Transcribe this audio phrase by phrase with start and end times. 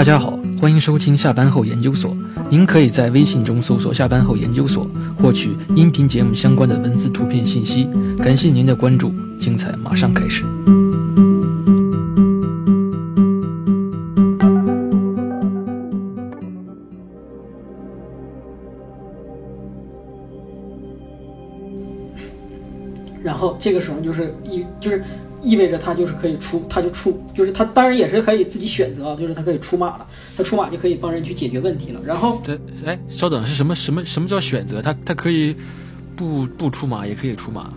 [0.00, 2.16] 大家好，欢迎收听下班后研究所。
[2.48, 4.88] 您可以在微信中搜索“下班后研究所”，
[5.20, 7.86] 获取音频节目相关的文字、图片信息。
[8.16, 10.46] 感谢您的关注，精彩马上开始。
[23.22, 25.04] 然后这个时候就是一就是
[25.42, 32.00] 意味着他就是可以出，他就出，就是他当然也是可以自己选择啊，就是他可以出马了，他出马就可以帮人去解决问题了。
[32.04, 34.82] 然后对，哎，稍等，是什么什么什么叫选择？
[34.82, 35.56] 他他可以
[36.14, 37.72] 不不出马，也可以出马。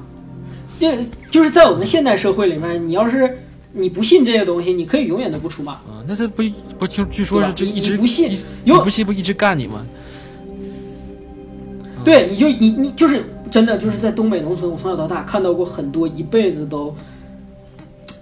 [0.80, 0.98] 这
[1.32, 3.40] 就是在我们现代社会里面，你要是
[3.72, 5.74] 你不信这些东西，你可以永远都不出马。
[5.74, 6.44] 啊，那他不
[6.78, 9.86] 不听，据说是这一直不信不信不一直干你吗？
[12.04, 16.94] 对，你就你你就是真的就是在东北农村，我从小到大看到过很多一辈子都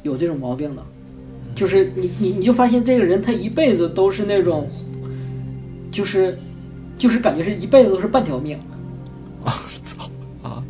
[0.03, 0.83] 有这种毛病的，
[1.55, 4.67] 就是你你你就发现这个人他一辈子都是那种，
[5.91, 6.37] 就是
[6.97, 8.57] 就是感觉是一辈子都是半条命。
[9.43, 10.09] 啊，操
[10.43, 10.63] 啊！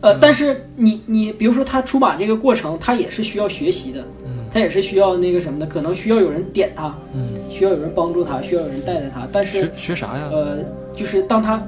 [0.00, 9.28] 呃，但是你你比如说他出马这个过程，他也是需要学习的，嗯他也是需要那个什么的，可能需要有人点他，嗯，需要有人帮助他，需要有人带带他。
[9.32, 10.28] 但是学学啥呀？
[10.32, 10.58] 呃，
[10.92, 11.62] 就是当他，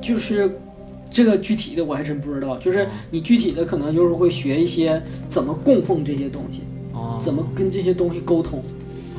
[0.00, 0.58] 就是
[1.10, 2.56] 这个具体的我还真不知道。
[2.58, 6.62] 就是你具体的可能就是会学一些怎么供奉这些东西，
[6.92, 8.62] 哦，怎么跟这些东西沟通。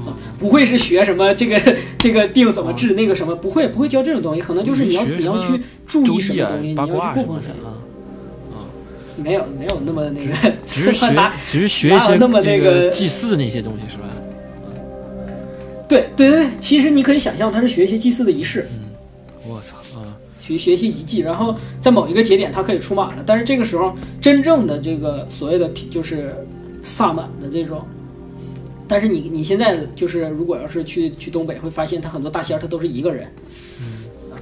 [0.06, 1.60] 啊，不会是学什么这个
[1.98, 7.74] 这个病怎么治，那个什么不会不会教这种东西，可能就是你要学你要去注意什么东西，你要去供奉什么。
[9.18, 14.04] 没有没有那么那个， 只是学拿只是学一些那么那个个祭祀那些东西是吧？
[15.90, 18.70] 对对对，其实你可以想象他是学一些祭祀的仪式，
[19.48, 19.76] 我操
[20.48, 20.58] 去！
[20.58, 23.24] 学学一些遗迹，然后在某一个节点他可以出马了。
[23.26, 26.34] 但是这个时候，真正的这个所谓的就是
[26.84, 27.82] 萨满的这种，
[28.88, 33.28] 但是你你现在就是如果要是去去东北，会发现他很多大仙他都是一个人，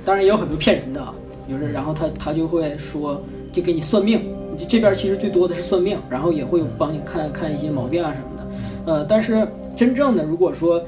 [0.04, 1.04] 当然也有很多骗人的，
[1.50, 3.20] 就是然后他他就会说
[3.52, 4.22] 就给你算命，
[4.60, 10.84] 这这边其实最多的是算命，然后也会帮你看看一些毛病啊什么的，呃，但是真正的如果说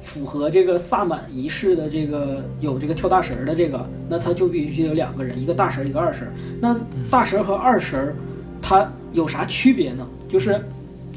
[0.00, 6.32] 符合这个萨满仪式的这个有这个跳大神儿的这个，那他就必须有两个人，一个大神儿，一个二神儿。
[6.60, 6.78] 那
[7.10, 8.14] 大神儿和二神儿，
[8.62, 10.06] 它有啥区别呢？
[10.28, 10.64] 就是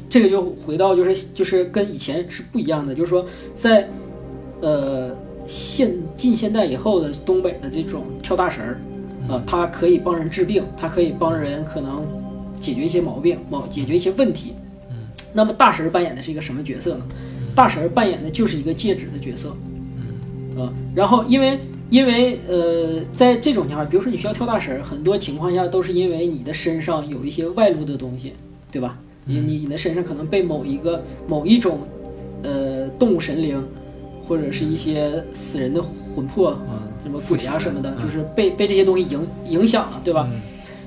[0.08, 3.88] 这个就回到就是就是跟以前是不一样的，就是说在
[4.60, 5.16] 呃
[5.46, 8.80] 现近现代以后的东北的这种跳大神儿，
[9.28, 12.04] 呃，他可以帮人治病，他可以帮人可能
[12.60, 14.54] 解决一些毛病，毛解决一些问题。
[15.34, 17.04] 那么大神儿扮演的是一个什么角色呢？
[17.54, 19.54] 大神扮演的就是一个戒指的角色。
[19.96, 21.58] 嗯呃，然后因为
[21.90, 28.32] 因为呃，在这种情况下，比如说你需要跳大神儿，很多情况下都是因为你的身上有一些外露的东西，
[28.70, 28.98] 对吧？
[29.24, 31.78] 你你你的身上可能被某一个某一种
[32.42, 33.62] 呃动物神灵，
[34.26, 40.28] 或者是一些死人的魂魄，嗯什么鬼啊什么的，就是被被这些东西影影响了，对吧？
[40.32, 40.40] 嗯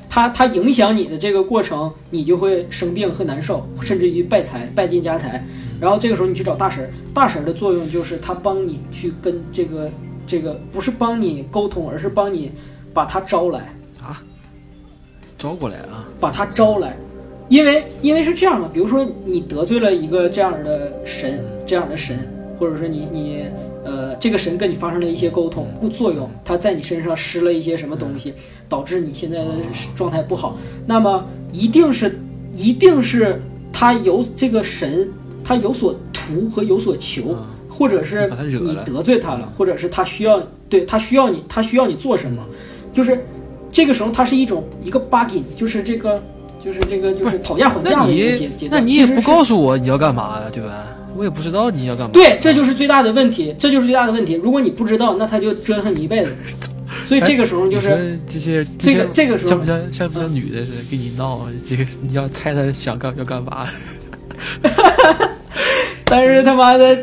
[0.07, 5.43] 它它影响你的这个过程，你就会生病和难受，甚至于败财、败尽家财。
[5.79, 9.89] 然后这个时候你去找大神儿，大神儿的作用就是他帮你去跟这个
[10.25, 12.51] 这个不是帮你沟通，而是帮你
[12.93, 13.59] 把他招来，
[14.01, 14.23] 啊，
[15.37, 16.05] 招过来啊！
[16.19, 16.95] 把他招来。
[17.47, 23.43] 因为因为是这样的，比如说你得罪了一个这样的神，这样的神，或者说你你
[23.83, 28.33] 呃这个神跟你发生了一些沟通故作用，他在你身上施了一些什么东西，
[28.67, 29.51] 导致你现在的
[29.95, 30.57] 状态不好，
[30.87, 32.19] 那么一定是
[32.55, 33.39] 一定是
[33.71, 35.07] 他有这个神，
[35.45, 42.41] 他有所图和有所求，嗯或者是你得罪他了，或者是他需要对他需要你，他需要你做什么，
[42.93, 43.23] 就是
[43.71, 46.23] 这个时候他是一种一个 bugging，就是这个
[46.63, 48.69] 就是这个就是讨价还价那的一个阶段。
[48.71, 50.87] 那你也不告诉我你要干嘛呀，对吧？
[51.17, 52.11] 我也不知道你要干嘛。
[52.13, 54.33] 对，这就是最大的问题，这就是最大的问题。
[54.35, 56.33] 如果你不知道，那他就折腾你一辈子。
[57.05, 61.41] 所以这个时候就是，说这些这个这个时候像不像像不像女的似的跟你闹？
[61.65, 63.67] 这个你要猜她想干要干嘛？
[66.05, 66.97] 但是他妈的，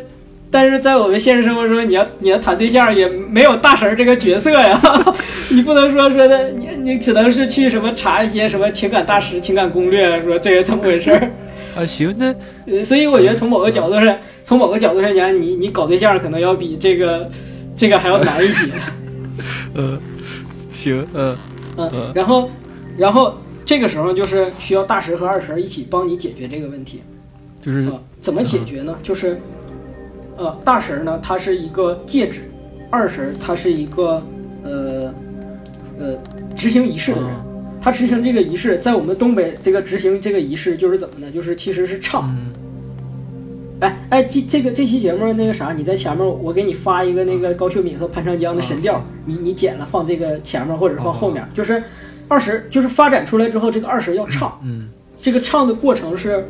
[0.50, 4.80] 但是在我们现实生活中，你要你要谈对象也没有大神儿这个角色呀，
[5.50, 11.30] 你不能说说的，你你只能是去什么查一些什么情感大师、情感攻略，说这是怎么回事儿。
[11.74, 12.34] 啊，行，那
[12.66, 17.30] 呃，所以我觉得从某个角度上，从某个角度上讲，你你搞对象可能要比这个
[17.74, 18.66] 这个还要难一些。
[19.74, 19.98] 呃，
[20.70, 21.36] 行，呃，
[21.78, 22.50] 嗯嗯，然后
[22.98, 27.02] 然后这个时候就是需要大神和二神一起帮你解决这个问题。
[27.62, 28.98] 就是啊，怎么解决呢？
[29.02, 29.40] 就是，
[30.36, 32.42] 呃，大神儿呢，它是一个戒指；
[32.90, 34.22] 二神儿它是一个
[34.62, 35.14] 呃
[35.98, 36.18] 呃
[36.54, 37.30] 执行仪式的人。
[37.30, 37.46] 嗯。
[37.84, 41.32] 他执行这个仪式，在我们东北这个执行这个仪式就是怎么呢？
[41.32, 42.52] 就是其实是唱，嗯。
[43.80, 51.82] 哎哎，这这个这期节目那个啥，你在前面我给你发一个那个高秀敏和潘长江的神调，啊你你剪了放这个前面或者放后面，就是
[52.28, 54.88] 二十就是发展出来之后，这个二十要唱，嗯。
[55.20, 56.48] 这个唱的过程是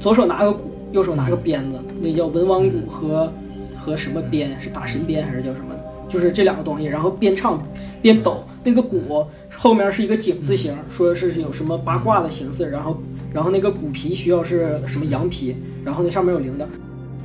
[0.00, 3.30] 左手拿个鼓，右手拿个鞭子，那叫文王鼓和
[3.76, 4.58] 和什么鞭？
[4.58, 5.66] 是打神鞭还是叫什么？
[6.08, 7.62] 就是这两个东西，然后边唱
[8.02, 8.42] 边抖。
[8.64, 9.24] 那个鼓
[9.56, 12.96] 后面是一个井字形，说是有什么八卦的形式，然后
[13.32, 15.54] 然后那个鼓皮需要是什么羊皮，
[15.84, 16.64] 然后那上面有铃铛。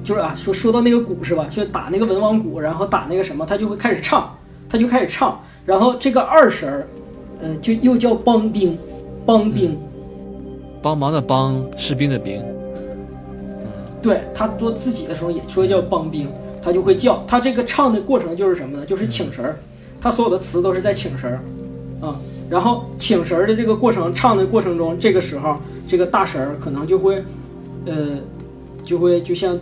[0.03, 1.47] 就是啊，说说到那个鼓是吧？
[1.49, 4.37] 就打那个文王鼓，然后打那个什么，他就会开始唱，
[4.69, 6.87] 他就开始唱，然后这个二婶儿，
[7.41, 8.77] 呃，就又叫帮兵，
[9.25, 9.75] 帮兵。
[10.81, 12.43] 帮忙的帮，士兵的兵。
[14.05, 16.29] 对他做自己的时候也说叫帮兵，
[16.61, 17.23] 他就会叫。
[17.27, 18.85] 他这个唱的过程就是什么呢？
[18.85, 19.57] 就是请神儿，
[19.99, 25.57] 他所有的词都是在请神儿，啊、然后请神儿的这个过程，唱的过程中，这个时候
[25.87, 27.23] 这个大神儿可能就会，
[27.87, 28.19] 呃，
[28.83, 29.59] 就会就像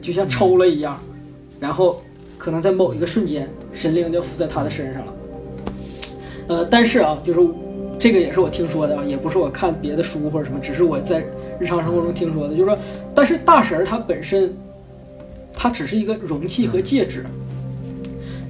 [0.00, 0.96] 就像抽了一样，
[1.58, 2.00] 然后
[2.38, 5.12] 可能在某一个瞬间，神灵就附在他的身上了。
[6.46, 7.40] 呃，但是啊，就是
[7.98, 11.24] 这个也是我听说的啊，也不是我看别的书或者什么，只是我在
[11.62, 12.76] 日常生活中听说的，就是说，
[13.14, 14.52] 但是大神儿他本身，
[15.52, 17.24] 他只是一个容器和介质，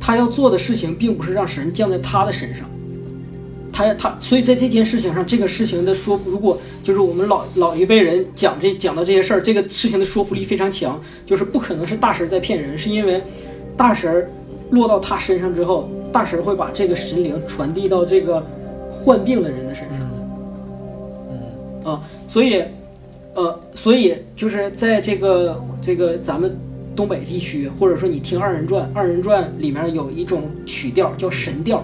[0.00, 2.67] 他要做的事情并不是让神降在他的身上，
[3.70, 13.23] 他他，所以在这件事情上，这个事情的说，如果就是我们老老一辈人讲这讲到这些事儿，这个事情的说服力非常强，就是不可能是大神在骗人，是因为
[13.76, 14.31] 大神儿
[14.70, 18.43] 落到他身上之后，大神儿会把这个神灵传递到这个
[18.91, 20.00] 患病的人的身上。
[21.85, 22.62] 啊，所以，
[23.34, 26.55] 呃，所以就是在这个这个咱们
[26.94, 31.82] 东北地区，或者说你听二人转，二人转里面有一种曲调叫神调，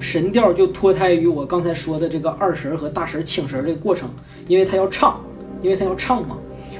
[0.00, 4.08] 神调就脱胎于我刚才说的这个二神和大神请神儿这个过程，
[4.46, 5.20] 因为他要唱，
[5.60, 6.38] 因为他要唱嘛，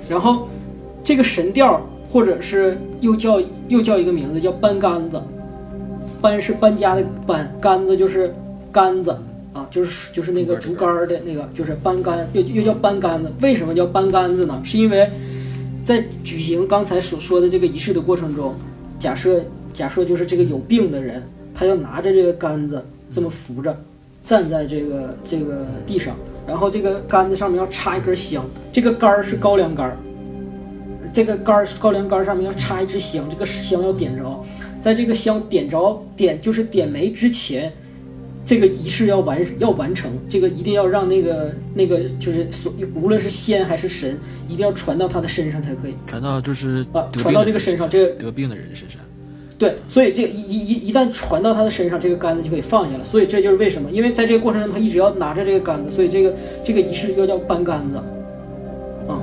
[0.08, 0.48] 然后
[1.04, 1.78] 这个神调
[2.08, 3.38] 或者是又叫
[3.68, 5.22] 又叫一个名字叫搬杆子，
[6.22, 8.34] 搬是搬家的搬，杆子就是
[8.72, 9.14] 杆子。
[9.52, 13.32] 啊，就是就是那个竹竿儿的那个，就是搬杆，又又叫搬杆子。
[13.40, 14.60] 为什么叫搬杆子呢？
[14.62, 15.08] 是因为
[15.84, 18.54] 在举行刚才所说的这个仪式的过程中，
[18.98, 19.42] 假设
[19.72, 21.22] 假设就是这个有病的人，
[21.54, 23.74] 他要拿着这个杆子这么扶着，
[24.22, 26.14] 站在这个这个地上，
[26.46, 29.96] 然后这个杆子上面要插一根香，这个杆儿是高粱杆儿，
[31.12, 34.44] 这个杆儿高粱杆儿上面要插一支香，这个香要点着，
[34.78, 37.72] 在这个香点着点就是点没之前。
[38.48, 44.18] 这个仪式要完要完成，这个一定要让那个那个就是所无论是仙还是神，
[44.48, 48.98] 一定要传到他的身上才可以传到就是啊，传到这个身上，这个得病的人身上。
[49.58, 53.04] 对，所以这一一一一旦传到他的身上，这个杆子就可以放下了。
[53.04, 56.32] 所以这就是为什么，因为在这个过程中他一直要拿着这个杆子，所以这个
[56.64, 58.00] 这个仪式又叫搬杆子，
[59.10, 59.20] 嗯，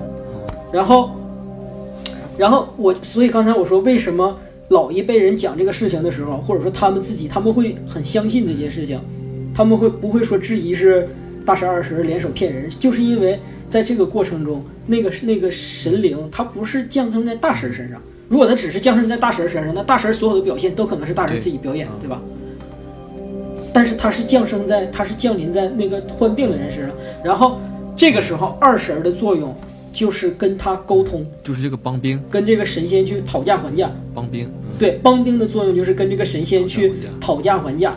[0.72, 1.10] 然后
[2.38, 4.38] 然后我所以刚才我说为什么
[4.70, 9.00] 老一辈人讲这个事情的时候，或者说他们自己他们会很相信这件事情，
[9.54, 11.08] 他们会不会说质疑是
[11.46, 12.70] 大神二神联手骗人？
[12.70, 13.40] 就是因为
[13.70, 18.02] 在这个过程中，那个那个神灵他不是降生在大神身上。
[18.28, 22.20] 如果他只是降生在大神身上，那大神所有的表现都可能是大神自己表演，嗯对吧？
[23.72, 27.60] 但是他是降生在，他是降临在那个患病的人身上，然后
[27.96, 29.54] 这个时候二神的作用
[29.96, 33.90] 就是跟他沟通，就是这个帮兵，跟这个神仙去讨价还价。
[34.14, 37.96] 帮兵，嗯对，帮兵的作用就是跟这个神仙去讨价还价。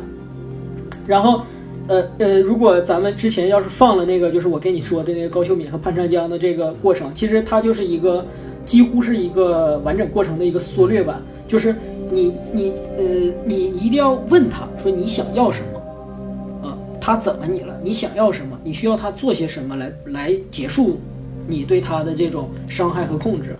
[1.09, 1.43] 然后，
[1.89, 8.25] 呃呃，如果咱们之前要是放了那个，就是我跟你说的那个高秀敏和潘长江的这个过程，其实它就是一个
[8.65, 11.75] 几乎是一个完整过程的一个缩略版，就是
[12.13, 13.05] 你你呃
[13.45, 17.77] 你一定要问他说你想要什么，啊，他怎么你了？
[17.83, 18.57] 你想要什么？
[18.63, 21.01] 你需要他做些什么来来结束
[21.49, 23.57] 你对他的这种伤害和控制？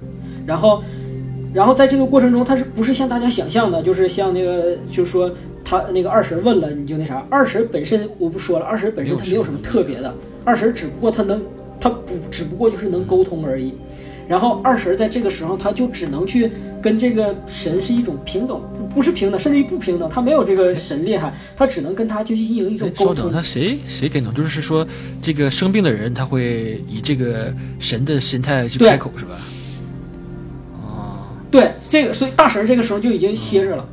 [0.47, 0.81] 然后。
[1.55, 5.33] 然后在这个过程中，他是不是像大家想象的，就是像那个，就是说
[5.65, 10.15] 他那个二婶问了你就那啥，二婶本身我不说了，二婶本身他没有什么特别的，
[10.45, 11.41] 二婶只不过他能，
[11.81, 13.73] 他不只不过就是能沟通而已。
[14.29, 16.53] 然后二婶在这个时候，他就只能去
[16.83, 18.61] 跟这个神是一种平等，
[18.99, 23.33] 不是平等，甚至于不平等，他没有这个神厉害，他只能跟他去进行一种哎，沟稍等，通。
[23.33, 24.35] 那谁谁给能？
[24.35, 24.85] 就是说，
[25.23, 29.37] 这个生病的人他会以这个神的心态去开口，是吧？
[30.83, 33.89] 哦，对，这个所以大神这个时候就已经歇着了，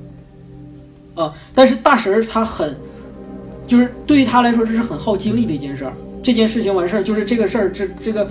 [1.14, 2.76] 啊，但是大神他很，
[3.68, 5.94] 就是对于他来说这是很耗精力的一件事儿。
[6.24, 8.28] 这件事情完事儿，就是这个事儿，这这个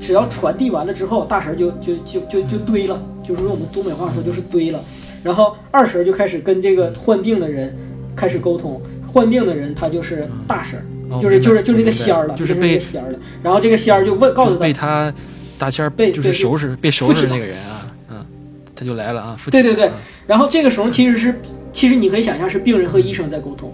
[0.00, 4.80] 只要传递完了之后，大神就就就就就堆了，就是用我们东北话说就是堆了。
[5.22, 7.76] 然后二婶就开始跟这个患病的人
[8.16, 10.78] 开始沟通，患病的人他就是大婶，
[11.10, 13.18] 哦就是就是就那个仙儿了，就是那被个仙儿了。
[13.42, 15.14] 然后这个仙儿就问告诉他就是被，他
[15.58, 18.26] 大仙儿就是被被收拾被收拾那个人啊，嗯，
[18.74, 19.92] 他就来了啊，附对对对啊
[20.26, 21.34] 然后这个时候其实是，
[21.72, 23.72] 其实你可以想象是病人和医生在沟通，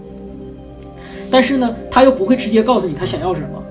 [1.31, 3.63] 但是呢，他又不会直接告诉你他想要什么。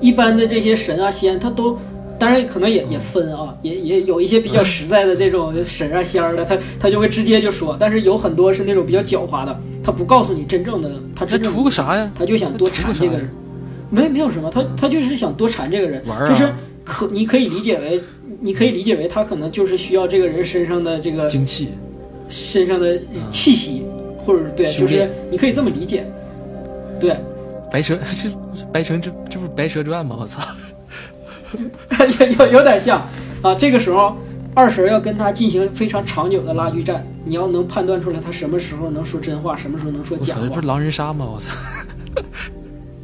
[0.00, 1.78] 一般的这些神啊仙，他都，
[2.18, 12.10] 当然可能也也分啊，也也有一些比较实在的这种神啊仙儿的，他他就会直接就说，但是有很多是那种比较狡猾的，他不告诉你真正的他那真正图个啥呀？
[12.14, 13.28] 他就想多缠这个人，
[13.90, 16.26] 没没有什么，他他就是想多缠这个人，啊。
[16.28, 16.48] 就是
[16.84, 18.00] 可你可以理解为，
[18.40, 21.70] 你可以理解为他可能就是需要这个人身上的这个精气，
[22.28, 22.98] 身上的
[23.30, 23.82] 气息，
[24.24, 26.06] 或者对，就是你可以这么理解，
[27.00, 27.16] 对，
[27.72, 28.28] 白蛇这
[28.70, 30.16] 白蛇这这不是白蛇传吗？
[30.20, 30.40] 我操！
[32.38, 33.06] 有有有点像
[33.42, 33.54] 啊。
[33.54, 34.16] 这个时候
[34.54, 40.66] 二婶要跟他进行非常长久的拉锯战，你要能判断出来他什么时候能说真话，什么时候能说假我操，这不话是。
[40.66, 41.26] 狼人杀吗？
[41.32, 41.50] 我操！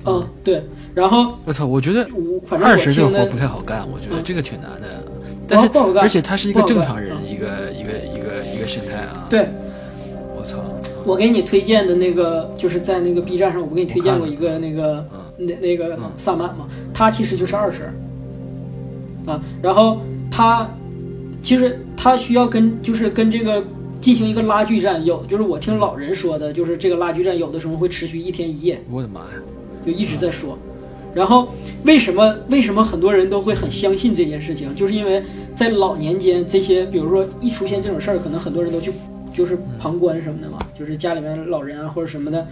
[0.07, 0.63] 嗯，对。
[0.95, 2.09] 然后 我操，我觉得
[2.51, 4.89] 二婶这个活不太好干，我觉得嗯这个挺难的。
[5.47, 9.49] 但是不好干而且他是一个正常人，嗯一个一个一个一个心态啊。，对
[10.37, 10.59] 我操，
[11.05, 17.93] 我给你推荐的那个，就是在那个 B 站上，我不给你推荐过一个那个嗯那那个嗯萨满嘛，他其实就是二神
[19.27, 20.01] 啊，然后
[20.31, 20.69] 他
[21.43, 23.63] 其实他需要跟就是跟这个
[24.01, 29.27] 进行一个拉锯战，有就是我听老人说的，就是这个拉锯战有的时候会持续一天一夜，我的妈呀！
[29.85, 30.59] 就一直在说。
[31.13, 31.49] 然后
[31.85, 34.73] 为什么为什么很多人都会很相信这件事情？
[34.77, 35.23] 就是因为
[35.57, 38.93] 在老年间，这些比如说一出现这种事儿，可能很多人都去
[39.35, 42.47] 就是旁观什么的嘛，就是家里面老人啊或者什么的，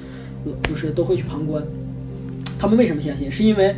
[0.44, 1.62] 呃就是都会去旁观。
[2.58, 3.30] 他们为什么相信？
[3.30, 3.74] 是因为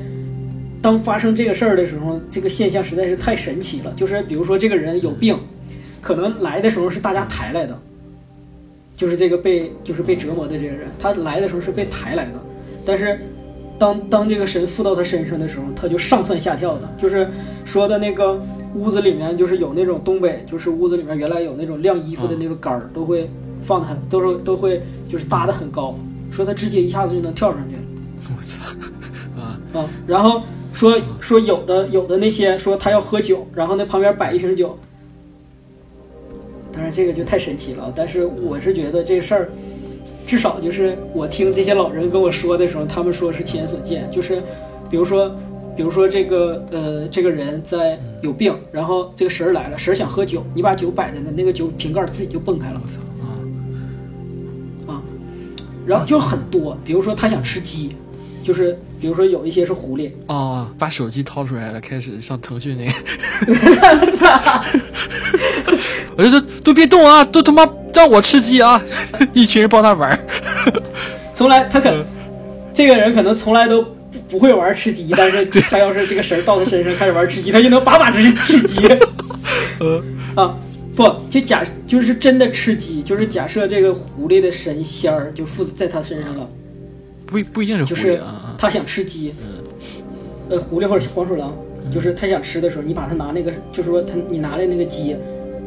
[0.83, 3.93] 当发生这个事儿的时候，这个现象实在是太神奇了。
[3.97, 5.39] 就是比如说这个人有病，
[6.01, 7.79] 可能来的时候是大家抬来的，
[8.97, 12.41] 就是这个被就是被折磨的这个人，他来的时候是被抬来的，
[12.85, 13.21] 但是
[13.79, 17.29] 当当这个神附到他身上的时候，他就上蹿下跳的，就是
[17.65, 18.41] 说的那个
[18.75, 23.29] 屋子里面就是有那种东北，就是屋子里面原来有那种晾衣服的那个杆儿，都会
[23.63, 25.95] 放的很，都是都会就是搭的很高，
[26.31, 27.77] 说他直接一下子就能跳上去。
[28.37, 28.59] 我操！
[29.39, 34.79] 啊，啊，然后说说有的有的那些说他要喝酒，然后那旁边摆一瓶酒，
[36.73, 37.93] 当然这个就太神奇了。
[37.95, 39.51] 但是我是觉得这事儿，
[40.27, 44.43] 至少就是我听这些老人跟我说的时候，他们说是亲眼所见，就是
[44.89, 45.35] 比如说。
[45.77, 52.89] 比如说这个呃，这个人在有病，然后这个神儿来了，神儿想喝酒，你把酒摆在那，那个酒瓶盖儿自己就蹦开了我。
[52.89, 54.93] 操啊！
[54.93, 55.03] 啊，
[55.87, 57.95] 然后就很多，比如说他想吃鸡，
[58.43, 62.93] 就是比如说有一些是狐狸，哦，把手机掏出来了，开始上腾讯那个。
[66.17, 68.81] 我就说都别动啊，都他妈让我吃鸡啊！
[69.33, 70.19] 一群人帮他玩儿。
[71.33, 72.05] 从来他可能
[72.75, 78.87] 这个人可能从来都不不会玩吃鸡，但是他要是这个神儿到他身上开始玩吃鸡，他就能把把吃吃鸡。
[79.79, 80.03] 呃，
[80.35, 80.55] 啊，
[80.95, 86.47] 不，就假就是真的吃鸡，就是假设这个狐狸的神仙儿就附在他身上了，
[87.31, 88.55] 不不一定是狐就是狸啊。
[88.59, 89.33] 他想吃鸡，
[90.49, 91.55] 呃，狐狸或者黄鼠狼，
[91.93, 95.17] 就是他想吃的时候，你把他拿那个，就是说他你拿来那个鸡，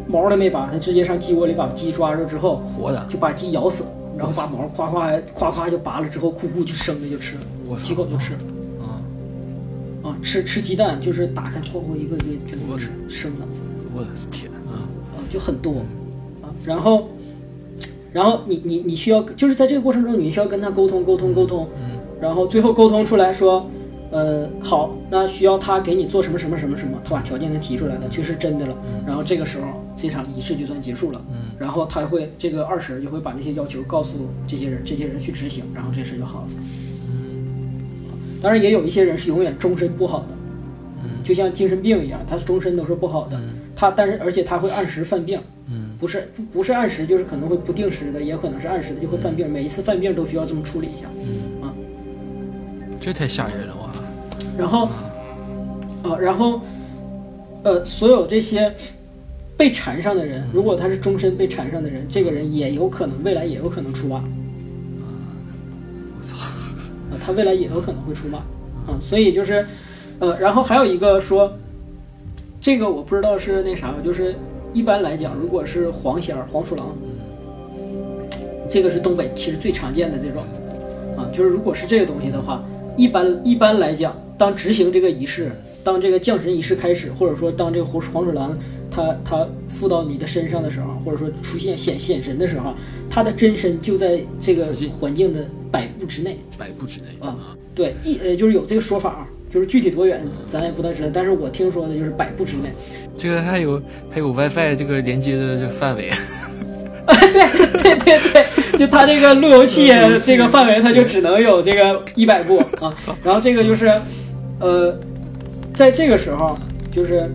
[0.07, 3.85] 毛都没拔，他直接上鸡窝里把鸡抓住之后，活的，就把鸡咬死，
[4.17, 8.33] 然后把毛夸夸夸夸就拔了之后，酷酷就生的就吃了，几口就吃。
[8.81, 9.01] 啊！
[10.03, 13.45] 啊，吃吃鸡蛋就是打开厚厚一个一个就能吃生的，
[13.95, 14.83] 我的天啊！
[15.15, 15.79] 啊，就很多
[16.41, 16.51] 啊。
[16.65, 17.07] 然后，
[18.13, 21.99] 然后你你你需要就是在这个过程中，你需要跟他沟通沟通沟通，嗯。
[22.21, 23.67] 然后最后沟通出来说，
[24.11, 28.77] 呃，好，那需要他给你做什么什么什么什么，他把条件都提出来了，确实真的了。
[29.05, 29.65] 然后这个时候
[29.97, 31.21] 这场仪式就算结束了。
[31.29, 31.51] 嗯。
[31.59, 36.47] 然后他会这个二婶就会把那些要求告诉这些人，这些人去执行，然后这事就好了。
[38.41, 40.27] 当然也有一些人是永远终身不好的，
[41.23, 43.41] 就像精神病一样，他终身都是不好的。
[43.75, 51.07] 他但是而且他会按时犯病，嗯不是不不是按时，就是可能会不定时的，也可能是按时的就会犯病，每一次犯病都需要这么处理一下。
[51.15, 51.73] 嗯啊，
[52.99, 53.89] 这太吓人了哇！
[54.57, 54.89] 然后，
[56.03, 56.59] 啊，然后，
[57.63, 58.75] 呃，所有这些
[59.55, 64.21] 被缠上的人，如果他是终身被缠上的人，这个人也有可能未来也有可能出马。
[66.19, 66.35] 我操！
[67.11, 68.39] 啊，他未来也有可能会出马，
[68.87, 69.65] 啊，所以就是，
[70.19, 71.57] 呃，然后还有一个说，
[72.59, 74.35] 这个我不知道是那啥，就是
[74.73, 76.95] 一般来讲，如果是黄仙儿、黄鼠狼，
[78.69, 80.43] 这个是东北其实最常见的这种，
[81.15, 82.63] 啊，就是如果是这个东西的话，
[82.97, 85.51] 一般一般来讲，当执行这个仪式，
[85.83, 88.57] 当这个降神仪式开始，或者说当这个黄黄鼠狼
[88.89, 92.73] 它它附到你的身上的时候，或者说出现显显神的时候，
[93.09, 96.39] 它的真身就在这个环境的百步之内。
[96.57, 102.71] 百步之内啊，对，一呃就是有这个说法啊，就是具体多远咱也不太知道，但是我听说的就是百步之内。
[103.15, 103.79] 这个还有
[104.09, 106.09] 还有 WiFi 这个连接的这个范围，
[107.05, 109.89] 啊 对对对对，就它这个路由器
[110.25, 112.91] 这个范围，它就只能有这个一百步啊。
[113.23, 113.93] 然后这个就是，
[114.59, 114.97] 呃，
[115.75, 116.57] 在这个时候，
[116.91, 117.29] 就是，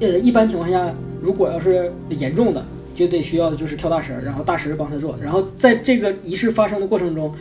[0.00, 2.62] 呃，一般情况下，如果要是严重的，
[2.94, 5.18] 就得需要的就是跳大神儿，然后大神帮他做。
[5.22, 7.32] 然后在这个仪式发生的过程中，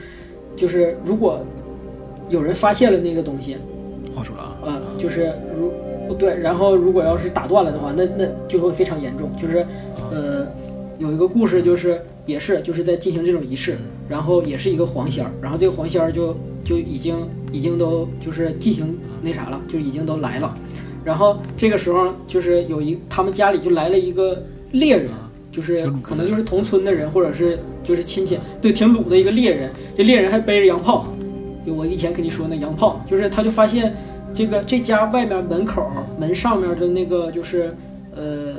[0.56, 1.46] 就是如果
[2.30, 3.58] 有人发现了那个东西，
[4.14, 9.30] 话说了啊，呃，就是如对，然后如果要是打断了的话，那那就会非常严重。
[9.36, 9.66] 就是
[10.12, 10.48] 呃，
[10.98, 17.16] 有一个故事，就是也是就是在进行这种仪式，然后也是一个黄仙儿，然后这个黄仙儿就就已经
[17.52, 20.56] 已经都就是进行那啥了，就已经都来了。
[21.04, 24.42] 然后这个时候就是有一他们家里就来了一个
[24.72, 25.10] 猎人，
[25.52, 29.72] 就是可能就是同村的人或者是就是亲戚，对，挺鲁的一个猎人。
[29.96, 31.06] 这猎人还背着洋炮，
[31.68, 33.94] 就我以前跟你说那洋炮，就是他就发现
[34.34, 35.86] 这个这家外面门口
[36.18, 37.76] 门上面的那个就是
[38.16, 38.56] 呃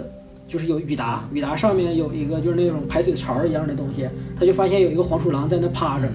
[0.47, 4.07] 就是有雨达，雨达上面有一个就是那种排水槽一样的东西，
[4.39, 6.07] 他就发现有一个黄鼠狼在那趴着，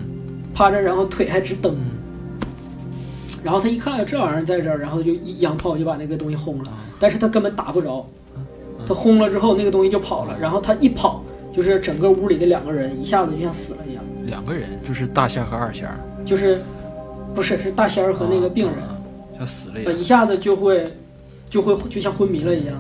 [0.54, 1.76] 趴着，然后腿还直蹬。
[3.44, 8.08] 然后他一看这玩意儿在这儿，然后就一洋炮就把那个东西轰了，但是他根本打不着，
[8.88, 16.62] 他轰了之后那个东西就跑了，然后他一跑，就是整个屋里的两个人一下子就像死了一样，两个人就是大仙儿和二仙儿，就是
[17.34, 18.98] 不是是大仙儿和那个病人，啊
[19.38, 20.00] 像死了一呃，样。
[20.00, 20.92] 一下子就会
[21.50, 22.76] 就会就像昏迷了一样，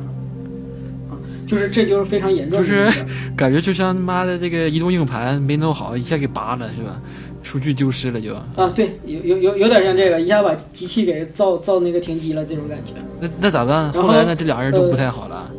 [1.09, 1.17] 啊，
[1.47, 2.87] 就是这就是非常严重就是
[3.35, 7.01] 感觉就像他妈的这个移动硬盘没弄好，一下给拔了是吧？
[7.41, 8.33] 数据丢失了就。
[8.55, 13.91] 啊，对，有有有有点像这个，一下把机器给造造那个停机了这种感觉，那那咋办？
[13.91, 14.33] 后后来呢？
[14.35, 15.51] 这俩人都不太好了。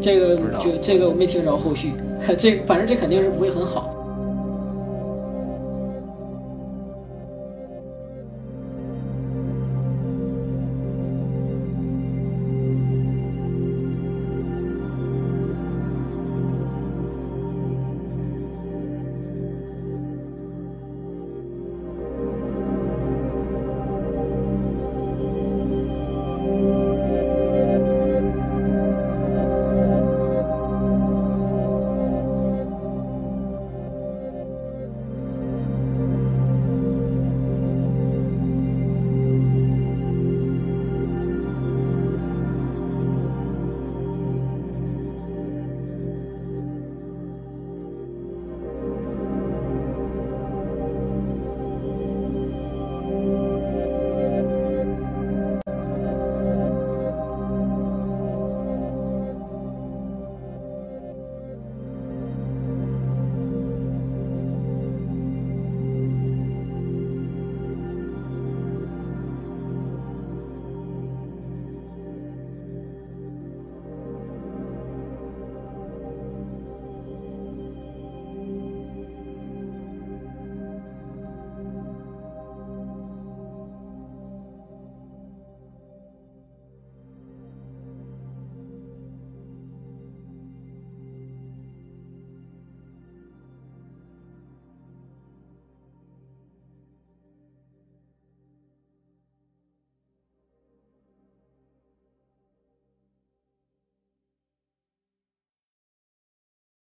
[0.00, 1.92] 这个就这个我没听着后续，
[2.38, 3.92] 这反正这肯定是不会很好。